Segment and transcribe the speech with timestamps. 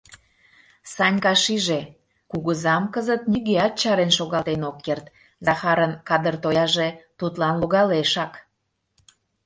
[0.93, 1.81] Санька шиже:
[2.31, 5.05] кугызам кызыт нигӧат чарен шогалтен ок керт;
[5.45, 6.89] Захарын кадыр тояже
[7.19, 8.33] тудлан логалешак.